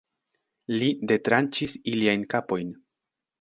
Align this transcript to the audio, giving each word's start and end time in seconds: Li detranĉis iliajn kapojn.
Li 0.77 0.87
detranĉis 1.11 1.77
iliajn 1.93 2.25
kapojn. 2.33 2.73